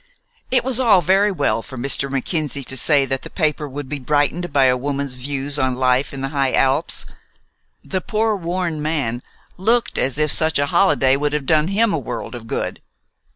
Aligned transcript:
It 0.49 0.63
was 0.63 0.79
all 0.79 1.01
very 1.01 1.31
well 1.31 1.61
for 1.61 1.77
Mr. 1.77 2.09
Mackenzie 2.09 2.63
to 2.63 2.75
say 2.75 3.05
that 3.05 3.21
the 3.21 3.29
paper 3.29 3.69
would 3.69 3.87
be 3.87 3.99
brightened 3.99 4.51
by 4.51 4.63
a 4.65 4.75
woman's 4.75 5.13
views 5.13 5.59
on 5.59 5.75
life 5.75 6.11
in 6.11 6.21
the 6.21 6.29
high 6.29 6.53
Alps. 6.53 7.05
The 7.83 8.01
poor 8.01 8.35
worn 8.35 8.81
man 8.81 9.21
looked 9.57 9.99
as 9.99 10.17
if 10.17 10.31
such 10.31 10.57
a 10.57 10.65
holiday 10.73 11.15
would 11.15 11.33
have 11.33 11.45
done 11.45 11.67
him 11.67 11.93
a 11.93 11.99
world 11.99 12.33
of 12.33 12.47
good. 12.47 12.81